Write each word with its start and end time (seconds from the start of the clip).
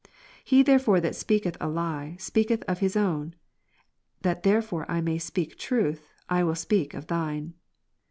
He 0.43 0.63
therefore 0.63 0.99
that 1.01 1.15
speaketh 1.15 1.57
a 1.61 1.67
lie, 1.69 2.15
speaketh 2.17 2.63
of 2.67 2.79
his 2.79 2.95
own; 2.95 3.35
that 4.23 4.41
therefore 4.41 4.89
I 4.89 4.99
may 4.99 5.19
speak 5.19 5.59
truth, 5.59 6.11
I 6.27 6.43
will 6.43 6.55
speak 6.55 6.95
of 6.95 7.05
Thine. 7.05 7.53